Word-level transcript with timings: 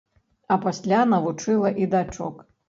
А 0.55 0.55
пасля 0.63 1.01
навучыла 1.11 1.73
і 1.85 1.89
дачок. 1.93 2.43